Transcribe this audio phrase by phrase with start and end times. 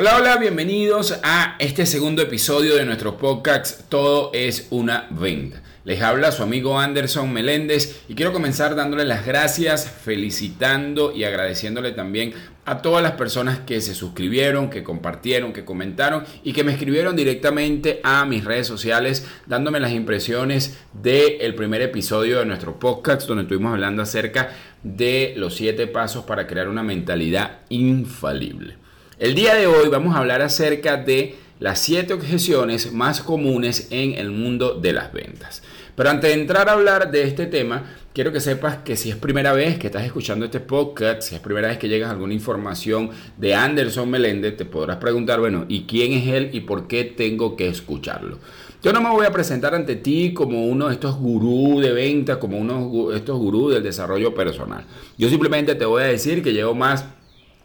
[0.00, 5.62] Hola, hola, bienvenidos a este segundo episodio de nuestro podcast Todo es una venta.
[5.84, 11.92] Les habla su amigo Anderson Meléndez y quiero comenzar dándole las gracias, felicitando y agradeciéndole
[11.92, 12.32] también
[12.64, 17.14] a todas las personas que se suscribieron, que compartieron, que comentaron y que me escribieron
[17.14, 23.42] directamente a mis redes sociales dándome las impresiones del primer episodio de nuestro podcast donde
[23.42, 24.48] estuvimos hablando acerca
[24.82, 28.79] de los siete pasos para crear una mentalidad infalible.
[29.20, 34.14] El día de hoy vamos a hablar acerca de las siete objeciones más comunes en
[34.14, 35.62] el mundo de las ventas.
[35.94, 39.16] Pero antes de entrar a hablar de este tema, quiero que sepas que si es
[39.16, 42.32] primera vez que estás escuchando este podcast, si es primera vez que llegas a alguna
[42.32, 47.04] información de Anderson Meléndez, te podrás preguntar, bueno, ¿y quién es él y por qué
[47.04, 48.38] tengo que escucharlo?
[48.82, 52.38] Yo no me voy a presentar ante ti como uno de estos gurús de ventas,
[52.38, 54.86] como uno de estos gurús del desarrollo personal.
[55.18, 57.04] Yo simplemente te voy a decir que llevo más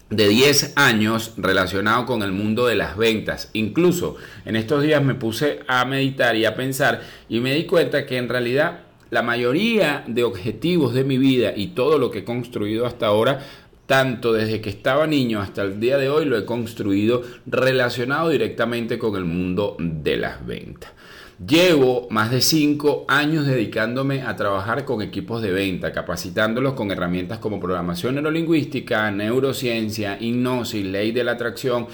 [0.09, 3.49] de 10 años relacionado con el mundo de las ventas.
[3.53, 8.05] Incluso en estos días me puse a meditar y a pensar y me di cuenta
[8.05, 12.23] que en realidad la mayoría de objetivos de mi vida y todo lo que he
[12.23, 13.39] construido hasta ahora
[13.85, 18.97] tanto desde que estaba niño hasta el día de hoy lo he construido relacionado directamente
[18.97, 20.91] con el mundo de las ventas.
[21.37, 27.39] Llevo más de cinco años dedicándome a trabajar con equipos de venta, capacitándolos con herramientas
[27.39, 31.87] como programación neurolingüística, neurociencia, hipnosis, ley de la atracción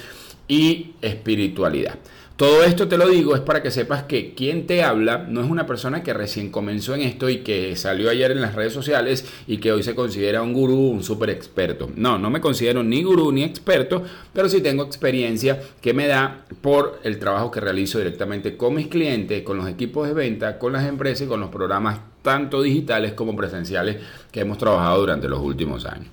[0.47, 1.95] y espiritualidad.
[2.41, 5.47] Todo esto te lo digo es para que sepas que quien te habla no es
[5.47, 9.31] una persona que recién comenzó en esto y que salió ayer en las redes sociales
[9.45, 11.91] y que hoy se considera un gurú, un super experto.
[11.95, 14.01] No, no me considero ni gurú ni experto,
[14.33, 18.87] pero sí tengo experiencia que me da por el trabajo que realizo directamente con mis
[18.87, 23.13] clientes, con los equipos de venta, con las empresas y con los programas tanto digitales
[23.13, 23.97] como presenciales
[24.31, 26.07] que hemos trabajado durante los últimos años.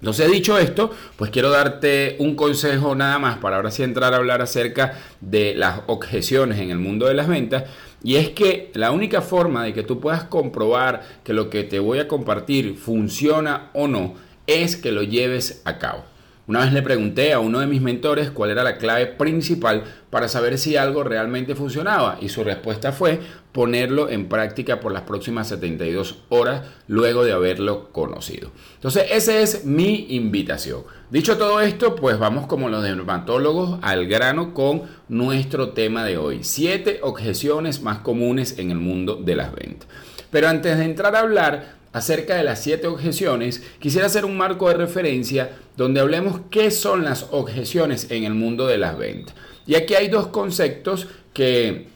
[0.00, 4.16] Entonces, dicho esto, pues quiero darte un consejo nada más para ahora sí entrar a
[4.16, 7.64] hablar acerca de las objeciones en el mundo de las ventas.
[8.02, 11.78] Y es que la única forma de que tú puedas comprobar que lo que te
[11.78, 14.14] voy a compartir funciona o no
[14.46, 16.09] es que lo lleves a cabo.
[16.50, 20.26] Una vez le pregunté a uno de mis mentores cuál era la clave principal para
[20.26, 23.20] saber si algo realmente funcionaba y su respuesta fue
[23.52, 28.50] ponerlo en práctica por las próximas 72 horas luego de haberlo conocido.
[28.74, 30.82] Entonces, esa es mi invitación.
[31.08, 36.40] Dicho todo esto, pues vamos como los dermatólogos al grano con nuestro tema de hoy.
[36.42, 39.86] Siete objeciones más comunes en el mundo de las ventas.
[40.32, 44.68] Pero antes de entrar a hablar acerca de las siete objeciones, quisiera hacer un marco
[44.68, 49.34] de referencia donde hablemos qué son las objeciones en el mundo de las ventas.
[49.66, 51.88] Y aquí hay dos conceptos que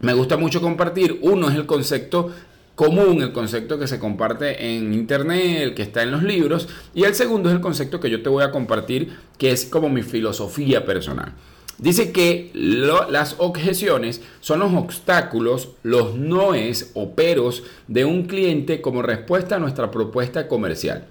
[0.00, 1.18] me gusta mucho compartir.
[1.22, 2.32] Uno es el concepto
[2.74, 7.04] común, el concepto que se comparte en internet, el que está en los libros, y
[7.04, 10.02] el segundo es el concepto que yo te voy a compartir, que es como mi
[10.02, 11.34] filosofía personal.
[11.80, 19.00] Dice que las objeciones son los obstáculos, los noes o peros de un cliente como
[19.00, 21.06] respuesta a nuestra propuesta comercial.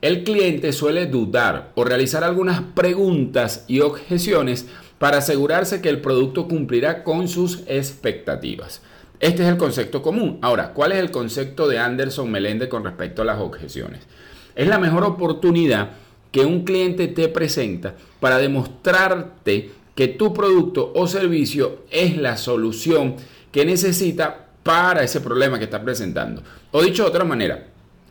[0.00, 4.66] El cliente suele dudar o realizar algunas preguntas y objeciones
[4.98, 8.80] para asegurarse que el producto cumplirá con sus expectativas.
[9.20, 10.38] Este es el concepto común.
[10.40, 14.00] Ahora, ¿cuál es el concepto de Anderson Melende con respecto a las objeciones?
[14.54, 15.90] Es la mejor oportunidad
[16.32, 23.16] que un cliente te presenta para demostrarte que tu producto o servicio es la solución
[23.50, 26.42] que necesita para ese problema que está presentando.
[26.70, 27.66] O dicho de otra manera,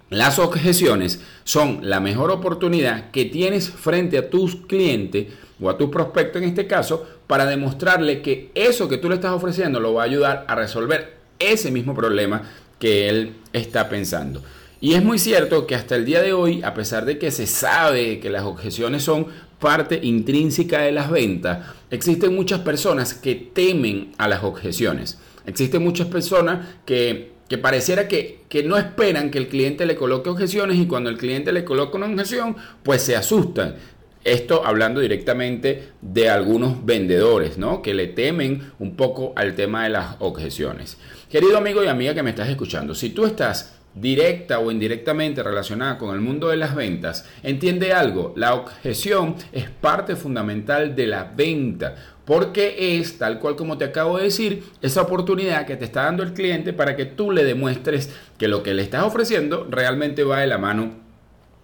[0.10, 5.28] las objeciones son la mejor oportunidad que tienes frente a tus clientes
[5.62, 9.32] o a tu prospecto en este caso para demostrarle que eso que tú le estás
[9.32, 12.44] ofreciendo lo va a ayudar a resolver ese mismo problema
[12.80, 14.42] que él está pensando.
[14.82, 17.48] Y es muy cierto que hasta el día de hoy, a pesar de que se
[17.48, 19.28] sabe que las objeciones son
[19.60, 25.20] parte intrínseca de las ventas, existen muchas personas que temen a las objeciones.
[25.46, 30.30] Existen muchas personas que, que pareciera que, que, no esperan que el cliente le coloque
[30.30, 33.76] objeciones y cuando el cliente le coloca una objeción, pues se asustan.
[34.24, 37.84] Esto hablando directamente de algunos vendedores, ¿no?
[37.84, 40.98] Que le temen un poco al tema de las objeciones.
[41.30, 45.98] Querido amigo y amiga que me estás escuchando, si tú estás directa o indirectamente relacionada
[45.98, 51.24] con el mundo de las ventas, entiende algo, la objeción es parte fundamental de la
[51.24, 51.96] venta,
[52.26, 56.24] porque es, tal cual como te acabo de decir, esa oportunidad que te está dando
[56.24, 60.42] el cliente para que tú le demuestres que lo que le estás ofreciendo realmente va
[60.42, 61.06] de la mano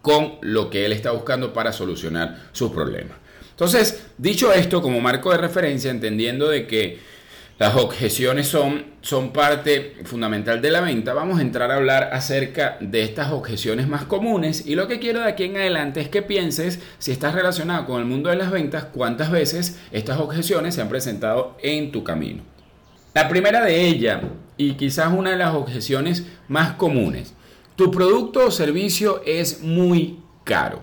[0.01, 3.18] con lo que él está buscando para solucionar sus problemas.
[3.51, 7.00] Entonces, dicho esto como marco de referencia, entendiendo de que
[7.62, 12.78] las objeciones son, son parte fundamental de la venta, vamos a entrar a hablar acerca
[12.81, 16.24] de estas objeciones más comunes y lo que quiero de aquí en adelante es que
[16.24, 20.81] pienses si estás relacionado con el mundo de las ventas, cuántas veces estas objeciones se
[20.81, 22.42] han presentado en tu camino.
[23.13, 24.24] La primera de ellas,
[24.58, 27.36] y quizás una de las objeciones más comunes,
[27.75, 30.81] tu producto o servicio es muy caro.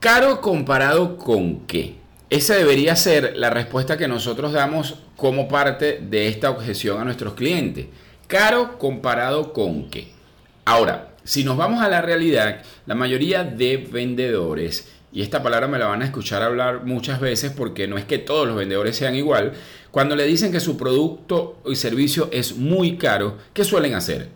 [0.00, 1.98] ¿Caro comparado con qué?
[2.30, 7.32] Esa debería ser la respuesta que nosotros damos como parte de esta objeción a nuestros
[7.32, 7.86] clientes.
[8.26, 10.08] Caro comparado con qué.
[10.66, 15.78] Ahora, si nos vamos a la realidad, la mayoría de vendedores, y esta palabra me
[15.78, 19.14] la van a escuchar hablar muchas veces porque no es que todos los vendedores sean
[19.14, 19.54] igual,
[19.90, 24.28] cuando le dicen que su producto y servicio es muy caro, ¿qué suelen hacer?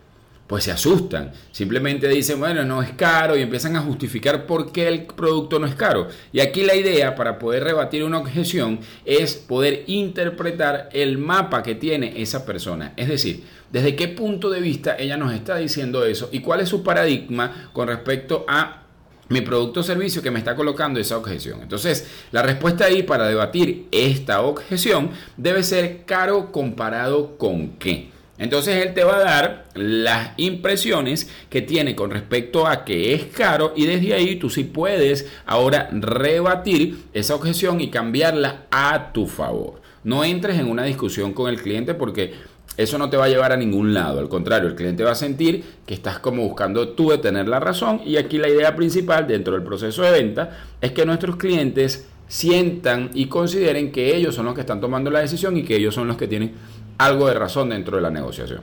[0.53, 1.31] Pues se asustan.
[1.51, 5.65] Simplemente dicen, bueno, no es caro y empiezan a justificar por qué el producto no
[5.65, 6.09] es caro.
[6.31, 11.73] Y aquí la idea para poder rebatir una objeción es poder interpretar el mapa que
[11.73, 12.93] tiene esa persona.
[12.97, 16.69] Es decir, desde qué punto de vista ella nos está diciendo eso y cuál es
[16.69, 18.83] su paradigma con respecto a
[19.29, 21.63] mi producto o servicio que me está colocando esa objeción.
[21.63, 28.12] Entonces, la respuesta ahí para debatir esta objeción debe ser caro comparado con qué.
[28.43, 33.23] Entonces él te va a dar las impresiones que tiene con respecto a que es
[33.27, 39.27] caro y desde ahí tú sí puedes ahora rebatir esa objeción y cambiarla a tu
[39.27, 39.81] favor.
[40.03, 42.33] No entres en una discusión con el cliente porque
[42.75, 44.19] eso no te va a llevar a ningún lado.
[44.19, 47.61] Al contrario, el cliente va a sentir que estás como buscando tú de tener la
[47.61, 52.09] razón y aquí la idea principal dentro del proceso de venta es que nuestros clientes
[52.27, 55.95] sientan y consideren que ellos son los que están tomando la decisión y que ellos
[55.95, 56.53] son los que tienen
[56.97, 58.61] algo de razón dentro de la negociación.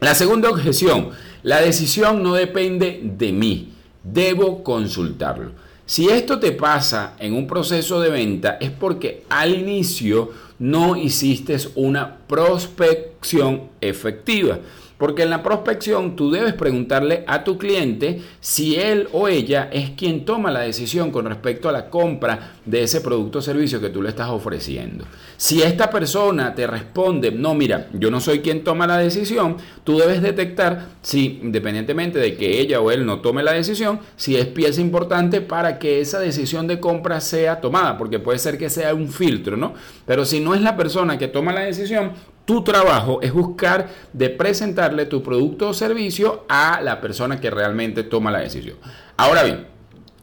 [0.00, 1.10] La segunda objeción,
[1.42, 3.72] la decisión no depende de mí,
[4.02, 5.52] debo consultarlo.
[5.86, 11.56] Si esto te pasa en un proceso de venta es porque al inicio no hiciste
[11.74, 14.58] una prospección efectiva.
[15.02, 19.90] Porque en la prospección tú debes preguntarle a tu cliente si él o ella es
[19.90, 23.88] quien toma la decisión con respecto a la compra de ese producto o servicio que
[23.88, 25.04] tú le estás ofreciendo.
[25.36, 29.98] Si esta persona te responde, no, mira, yo no soy quien toma la decisión, tú
[29.98, 34.46] debes detectar si, independientemente de que ella o él no tome la decisión, si es
[34.46, 38.94] pieza importante para que esa decisión de compra sea tomada, porque puede ser que sea
[38.94, 39.74] un filtro, ¿no?
[40.06, 42.12] Pero si no es la persona que toma la decisión,
[42.52, 48.02] tu trabajo es buscar de presentarle tu producto o servicio a la persona que realmente
[48.02, 48.76] toma la decisión.
[49.16, 49.66] Ahora bien,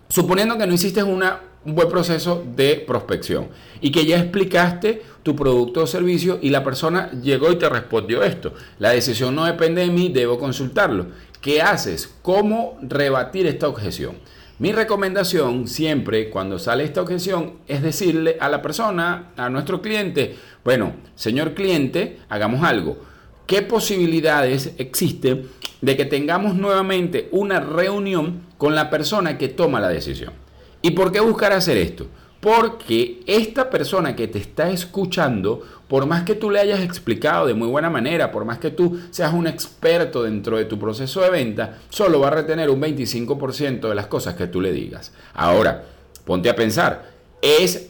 [0.09, 3.47] suponiendo que no hiciste una, un buen proceso de prospección
[3.81, 8.21] y que ya explicaste tu producto o servicio y la persona llegó y te respondió
[8.21, 11.07] esto, la decisión no depende de mí, debo consultarlo.
[11.41, 12.13] ¿Qué haces?
[12.21, 14.17] ¿Cómo rebatir esta objeción?
[14.59, 20.35] Mi recomendación siempre cuando sale esta objeción es decirle a la persona, a nuestro cliente,
[20.65, 22.97] bueno, señor cliente, hagamos algo.
[23.47, 25.47] ¿Qué posibilidades existen
[25.79, 30.33] de que tengamos nuevamente una reunión con la persona que toma la decisión?
[30.81, 32.07] ¿Y por qué buscar hacer esto?
[32.41, 37.55] Porque esta persona que te está escuchando, por más que tú le hayas explicado de
[37.55, 41.31] muy buena manera, por más que tú seas un experto dentro de tu proceso de
[41.31, 45.11] venta, solo va a retener un 25% de las cosas que tú le digas.
[45.33, 45.83] Ahora,
[46.25, 47.09] ponte a pensar,
[47.41, 47.89] ¿es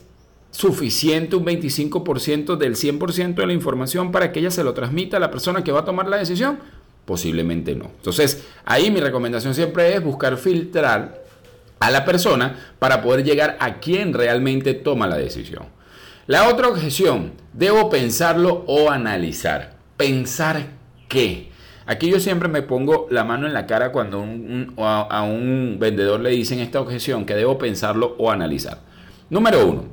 [0.50, 5.20] suficiente un 25% del 100% de la información para que ella se lo transmita a
[5.20, 6.58] la persona que va a tomar la decisión?
[7.04, 7.92] Posiblemente no.
[7.98, 11.22] Entonces, ahí mi recomendación siempre es buscar filtrar
[11.82, 15.79] a la persona para poder llegar a quien realmente toma la decisión.
[16.30, 19.78] La otra objeción, debo pensarlo o analizar.
[19.98, 20.68] ¿Pensar
[21.08, 21.50] qué?
[21.88, 24.24] Aquí yo siempre me pongo la mano en la cara cuando
[24.78, 28.78] a, un vendedor le dicen esta objeción, que debo pensarlo o analizar.
[29.32, 29.86] Número uno,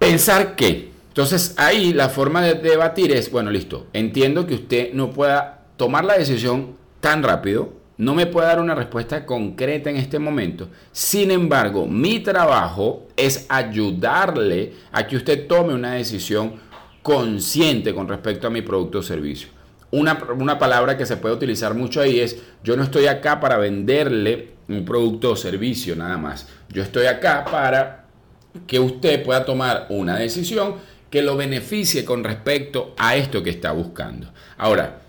[0.00, 0.90] pensar qué.
[1.06, 6.04] Entonces ahí la forma de debatir es, bueno, listo, entiendo que usted no pueda tomar
[6.04, 10.68] la decisión tan rápido, no me puede dar una respuesta concreta en este momento.
[10.92, 16.54] Sin embargo, mi trabajo es ayudarle a que usted tome una decisión
[17.02, 19.48] consciente con respecto a mi producto o servicio.
[19.90, 23.56] Una, una, palabra que se puede utilizar mucho ahí es, yo no estoy acá para
[23.56, 26.46] venderle un producto o servicio nada más.
[26.68, 28.04] Yo estoy acá para
[28.66, 30.76] que usted pueda tomar una decisión
[31.10, 34.30] que lo beneficie con respecto a esto que está buscando.
[34.58, 35.00] Ahora,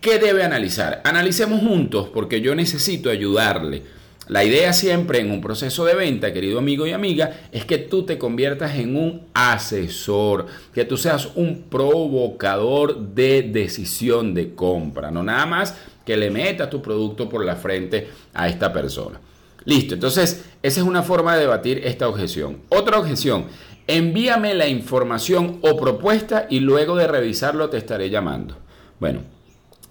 [0.00, 1.00] ¿Qué debe analizar?
[1.04, 3.82] Analicemos juntos porque yo necesito ayudarle.
[4.28, 8.04] La idea siempre en un proceso de venta, querido amigo y amiga, es que tú
[8.04, 15.22] te conviertas en un asesor, que tú seas un provocador de decisión de compra, no
[15.22, 19.20] nada más que le metas tu producto por la frente a esta persona.
[19.64, 22.58] Listo, entonces esa es una forma de debatir esta objeción.
[22.68, 23.46] Otra objeción,
[23.86, 28.56] envíame la información o propuesta y luego de revisarlo te estaré llamando.
[28.98, 29.35] Bueno,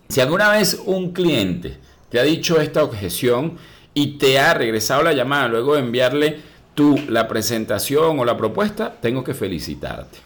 [0.10, 1.78] si alguna vez un cliente
[2.10, 3.58] te ha dicho esta objeción
[3.94, 6.40] y te ha regresado la llamada luego de enviarle
[6.76, 10.20] tú la presentación o la propuesta, tengo que felicitarte.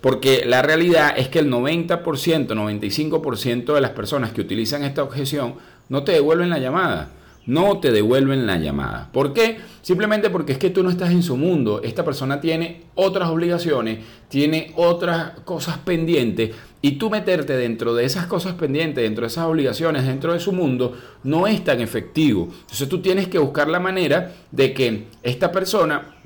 [0.00, 5.54] Porque la realidad es que el 90%, 95% de las personas que utilizan esta objeción
[5.88, 7.10] no te devuelven la llamada
[7.46, 9.08] no te devuelven la llamada.
[9.12, 9.58] ¿Por qué?
[9.80, 11.80] Simplemente porque es que tú no estás en su mundo.
[11.82, 16.50] Esta persona tiene otras obligaciones, tiene otras cosas pendientes
[16.82, 20.52] y tú meterte dentro de esas cosas pendientes, dentro de esas obligaciones, dentro de su
[20.52, 22.48] mundo, no es tan efectivo.
[22.60, 26.16] Entonces tú tienes que buscar la manera de que esta persona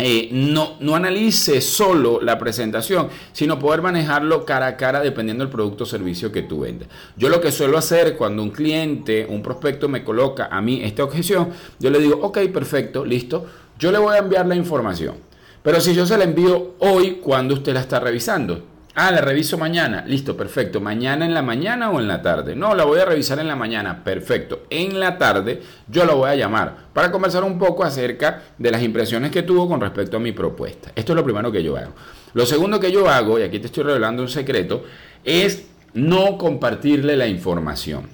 [0.00, 5.50] eh, no, no analice solo la presentación, sino poder manejarlo cara a cara dependiendo del
[5.50, 6.88] producto o servicio que tú vendas.
[7.16, 11.02] Yo lo que suelo hacer cuando un cliente, un prospecto me coloca a mí esta
[11.02, 11.48] objeción,
[11.80, 13.44] yo le digo, ok, perfecto, listo,
[13.76, 15.16] yo le voy a enviar la información.
[15.64, 18.77] Pero si yo se la envío hoy, cuando usted la está revisando?
[19.00, 20.02] Ah, la reviso mañana.
[20.08, 20.80] Listo, perfecto.
[20.80, 22.56] ¿Mañana en la mañana o en la tarde?
[22.56, 24.02] No, la voy a revisar en la mañana.
[24.02, 24.64] Perfecto.
[24.70, 28.82] En la tarde yo la voy a llamar para conversar un poco acerca de las
[28.82, 30.90] impresiones que tuvo con respecto a mi propuesta.
[30.96, 31.92] Esto es lo primero que yo hago.
[32.34, 34.82] Lo segundo que yo hago, y aquí te estoy revelando un secreto,
[35.22, 38.08] es no compartirle la información.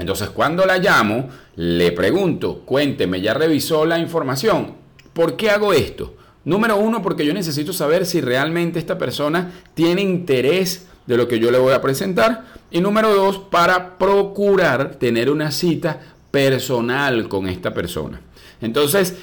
[0.00, 4.74] Entonces, cuando la llamo, le pregunto, cuénteme, ¿ya revisó la información?
[5.12, 6.16] ¿Por qué hago esto?
[6.48, 11.38] Número uno, porque yo necesito saber si realmente esta persona tiene interés de lo que
[11.38, 12.46] yo le voy a presentar.
[12.70, 16.00] Y número dos, para procurar tener una cita
[16.30, 18.22] personal con esta persona.
[18.62, 19.16] Entonces,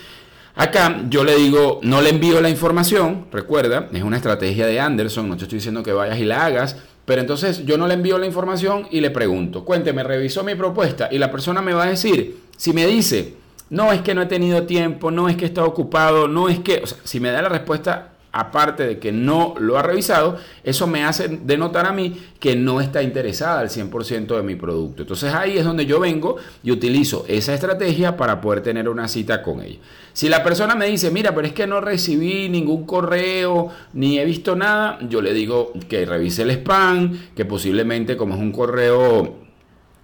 [0.53, 5.27] acá yo le digo, no le envío la información, recuerda, es una estrategia de Anderson,
[5.27, 8.19] no te estoy diciendo que vayas y la hagas, pero entonces yo no le envío
[8.19, 11.89] la información y le pregunto, cuénteme, revisó mi propuesta y la persona me va a
[11.89, 13.33] decir, si me dice,
[13.69, 16.81] no es que no he tenido tiempo, no es que estado ocupado, no es que,
[16.83, 20.87] o sea, si me da la respuesta aparte de que no lo ha revisado, eso
[20.87, 25.03] me hace denotar a mí que no está interesada al 100% de mi producto.
[25.03, 29.41] Entonces ahí es donde yo vengo y utilizo esa estrategia para poder tener una cita
[29.41, 29.79] con ella.
[30.11, 34.25] Si la persona me dice, mira, pero es que no recibí ningún correo, ni he
[34.25, 39.44] visto nada, yo le digo que revise el spam, que posiblemente como es un correo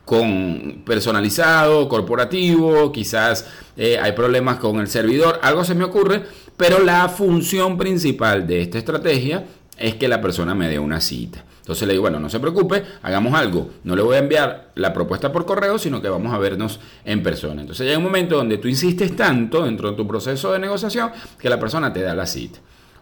[0.05, 6.23] con personalizado, corporativo, quizás eh, hay problemas con el servidor, algo se me ocurre,
[6.57, 9.45] pero la función principal de esta estrategia
[9.77, 11.43] es que la persona me dé una cita.
[11.61, 13.69] Entonces le digo, bueno, no se preocupe, hagamos algo.
[13.83, 17.21] No le voy a enviar la propuesta por correo, sino que vamos a vernos en
[17.21, 17.61] persona.
[17.61, 21.49] Entonces hay un momento donde tú insistes tanto dentro de tu proceso de negociación que
[21.49, 22.59] la persona te da la cita.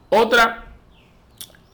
[0.09, 0.75] Otra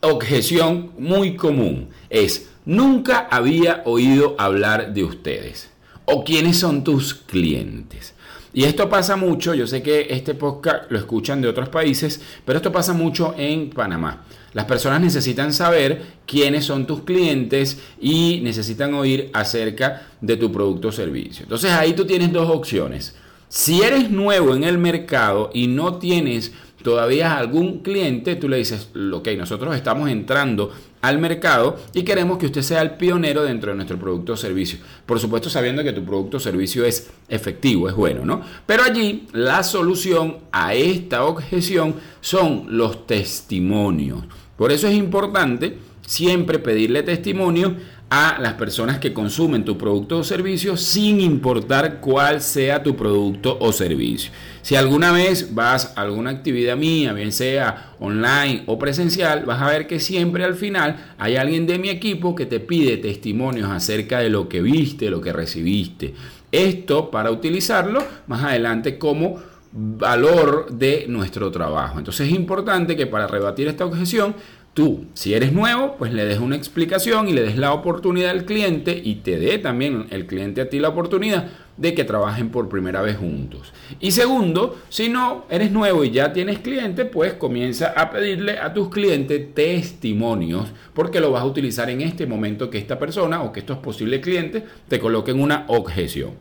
[0.01, 5.69] objeción muy común es, nunca había oído hablar de ustedes
[6.05, 8.13] o quiénes son tus clientes.
[8.53, 12.57] Y esto pasa mucho, yo sé que este podcast lo escuchan de otros países, pero
[12.57, 14.23] esto pasa mucho en Panamá.
[14.53, 20.87] Las personas necesitan saber quiénes son tus clientes y necesitan oír acerca de tu producto
[20.87, 21.43] o servicio.
[21.43, 23.15] Entonces ahí tú tienes dos opciones.
[23.49, 28.87] Si eres nuevo en el mercado y no tienes todavía algún cliente, tú le dices,
[29.13, 30.71] ok, nosotros estamos entrando
[31.07, 34.79] al mercado y queremos que usted sea el pionero dentro de nuestro producto o servicio.
[35.05, 38.41] Por supuesto, sabiendo que tu producto o servicio es efectivo, es bueno, ¿no?
[38.65, 44.23] Pero allí la solución a esta objeción son los testimonios.
[44.57, 47.75] Por eso es importante siempre pedirle testimonio
[48.09, 53.57] a las personas que consumen tu producto o servicio sin importar cuál sea tu producto
[53.59, 54.31] o servicio.
[54.61, 59.69] Si alguna vez vas a alguna actividad mía, bien sea online o presencial, vas a
[59.69, 64.19] ver que siempre al final hay alguien de mi equipo que te pide testimonios acerca
[64.19, 66.13] de lo que viste, lo que recibiste.
[66.51, 69.39] Esto para utilizarlo más adelante como
[69.75, 71.97] valor de nuestro trabajo.
[71.97, 74.33] Entonces es importante que para rebatir esta objeción
[74.75, 78.43] tú, si eres nuevo, pues le des una explicación y le des la oportunidad al
[78.43, 82.67] cliente y te dé también el cliente a ti la oportunidad de que trabajen por
[82.67, 83.73] primera vez juntos.
[84.01, 88.73] Y segundo, si no eres nuevo y ya tienes cliente, pues comienza a pedirle a
[88.73, 93.53] tus clientes testimonios porque lo vas a utilizar en este momento que esta persona o
[93.53, 96.31] que estos posibles clientes te coloquen una objeción.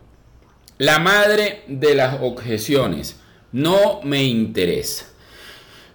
[0.78, 3.20] La madre de las objeciones,
[3.52, 5.13] no me interesa.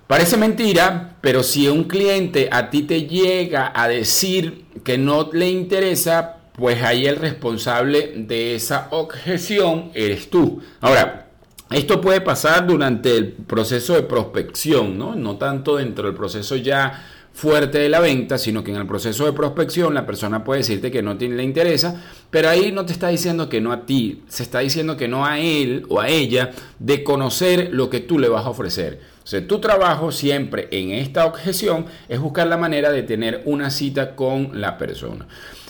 [0.09, 5.51] Parece mentira, pero si un cliente a ti te llega a decir que no le
[5.51, 10.63] interesa, pues ahí el responsable de esa objeción eres tú.
[10.81, 11.27] Ahora,
[11.69, 15.13] esto puede pasar durante el proceso de prospección, ¿no?
[15.13, 19.25] No tanto dentro del proceso ya fuerte de la venta, sino que en el proceso
[19.25, 23.09] de prospección la persona puede decirte que no le interesa, pero ahí no te está
[23.09, 26.49] diciendo que no a ti, se está diciendo que no a él o a ella
[26.79, 29.18] de conocer lo que tú le vas a ofrecer.
[29.29, 34.59] Tu trabajo siempre en esta objeción es buscar la manera de tener una cita con
[34.59, 35.27] la persona.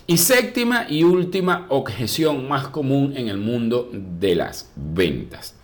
[0.08, 5.56] Y séptima y última objeción más común en el mundo de las ventas.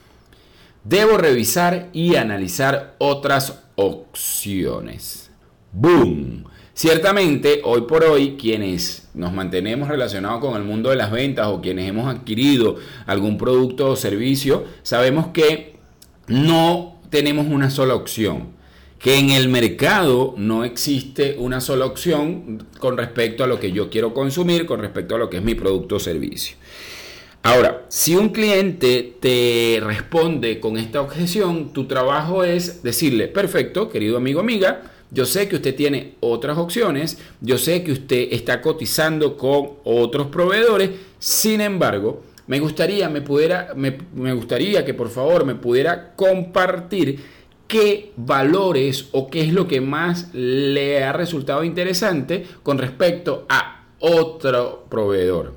[0.83, 5.31] Debo revisar y analizar otras opciones.
[5.71, 6.43] ¡Boom!
[6.73, 11.61] Ciertamente, hoy por hoy, quienes nos mantenemos relacionados con el mundo de las ventas o
[11.61, 12.75] quienes hemos adquirido
[13.05, 15.77] algún producto o servicio, sabemos que
[16.27, 18.49] no tenemos una sola opción,
[18.99, 23.89] que en el mercado no existe una sola opción con respecto a lo que yo
[23.89, 26.57] quiero consumir, con respecto a lo que es mi producto o servicio.
[27.43, 34.17] Ahora, si un cliente te responde con esta objeción, tu trabajo es decirle, perfecto, querido
[34.17, 34.81] amigo, amiga,
[35.11, 40.27] yo sé que usted tiene otras opciones, yo sé que usted está cotizando con otros
[40.27, 47.19] proveedores, sin embargo, me gustaría, me, pudiera, me, gustaría que por favor me pudiera compartir
[47.67, 53.85] qué valores o qué es lo que más le ha resultado interesante con respecto a
[53.99, 55.55] otro proveedor.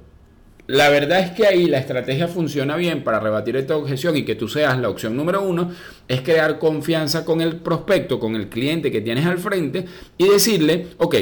[0.66, 4.35] La verdad es que ahí la estrategia funciona bien para rebatir esta objeción y que
[4.35, 5.71] tú seas la opción número uno,
[6.07, 9.87] es crear confianza con el prospecto, con el cliente que tienes al frente
[10.18, 11.16] y decirle, ok,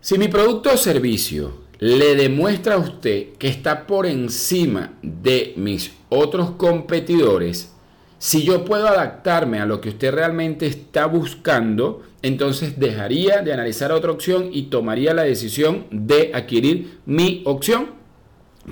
[0.00, 5.92] si mi producto o servicio le demuestra a usted que está por encima de mis
[6.08, 7.72] otros competidores,
[8.18, 13.92] si yo puedo adaptarme a lo que usted realmente está buscando, entonces dejaría de analizar
[13.92, 17.90] otra opción y tomaría la decisión de adquirir mi opción.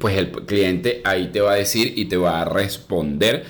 [0.01, 3.45] Pues el cliente ahí te va a decir y te va a responder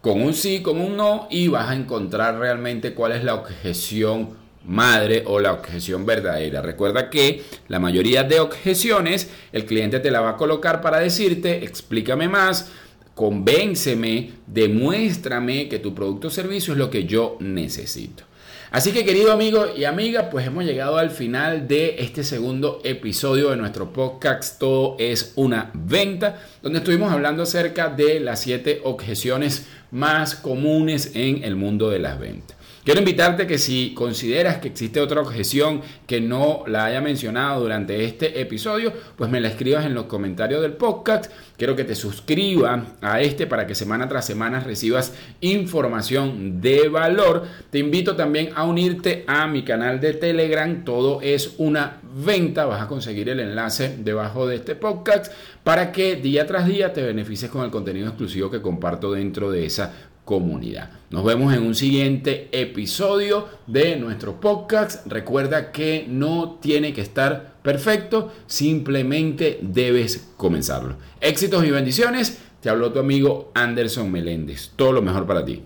[0.00, 4.41] con un sí, con un no y vas a encontrar realmente cuál es la objeción
[4.64, 6.62] madre o la objeción verdadera.
[6.62, 11.64] Recuerda que la mayoría de objeciones el cliente te la va a colocar para decirte,
[11.64, 12.70] explícame más,
[13.14, 18.24] convénceme, demuéstrame que tu producto o servicio es lo que yo necesito.
[18.72, 23.50] Así que querido amigo y amiga, pues hemos llegado al final de este segundo episodio
[23.50, 29.66] de nuestro podcast Todo es una venta, donde estuvimos hablando acerca de las siete objeciones
[29.90, 32.56] más comunes en el mundo de las ventas.
[32.84, 38.04] Quiero invitarte que si consideras que existe otra objeción que no la haya mencionado durante
[38.04, 41.30] este episodio, pues me la escribas en los comentarios del podcast.
[41.56, 47.44] Quiero que te suscribas a este para que semana tras semana recibas información de valor.
[47.70, 50.82] Te invito también a unirte a mi canal de Telegram.
[50.84, 52.64] Todo es una venta.
[52.64, 57.04] Vas a conseguir el enlace debajo de este podcast para que día tras día te
[57.04, 59.92] beneficies con el contenido exclusivo que comparto dentro de esa
[60.24, 60.90] comunidad.
[61.10, 65.06] Nos vemos en un siguiente episodio de nuestro podcast.
[65.06, 70.96] Recuerda que no tiene que estar perfecto, simplemente debes comenzarlo.
[71.20, 72.38] Éxitos y bendiciones.
[72.60, 74.70] Te habló tu amigo Anderson Meléndez.
[74.76, 75.62] Todo lo mejor para ti.